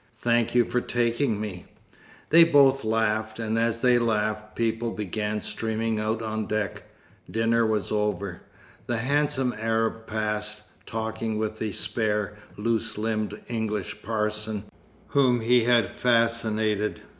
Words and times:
"Thank 0.17 0.55
you 0.55 0.65
for 0.65 0.81
taking 0.81 1.39
me." 1.39 1.67
They 2.31 2.43
both 2.43 2.83
laughed, 2.83 3.37
and 3.37 3.59
as 3.59 3.81
they 3.81 3.99
laughed, 3.99 4.55
people 4.55 4.89
began 4.89 5.41
streaming 5.41 5.99
out 5.99 6.23
on 6.23 6.47
deck. 6.47 6.81
Dinner 7.29 7.67
was 7.67 7.91
over. 7.91 8.41
The 8.87 8.97
handsome 8.97 9.53
Arab 9.59 10.07
passed, 10.07 10.63
talking 10.87 11.37
with 11.37 11.59
the 11.59 11.71
spare, 11.71 12.35
loose 12.57 12.97
limbed 12.97 13.41
English 13.47 14.01
parson, 14.01 14.63
whom 15.09 15.41
he 15.41 15.65
had 15.65 15.85
fascinated. 15.85 17.01